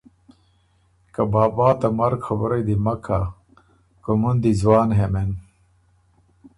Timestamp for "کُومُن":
4.03-4.35